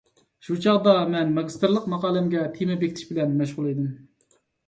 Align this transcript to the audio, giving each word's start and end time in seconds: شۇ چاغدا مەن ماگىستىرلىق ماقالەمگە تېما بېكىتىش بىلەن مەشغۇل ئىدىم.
شۇ 0.45 0.55
چاغدا 0.61 0.93
مەن 1.15 1.33
ماگىستىرلىق 1.35 1.85
ماقالەمگە 1.93 2.47
تېما 2.57 2.79
بېكىتىش 2.85 3.05
بىلەن 3.13 3.37
مەشغۇل 3.43 3.69
ئىدىم. 3.75 3.87